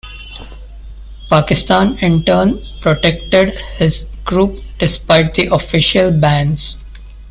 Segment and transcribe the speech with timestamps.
[1.29, 6.77] Pakistan in turn protected his group despite the official bans.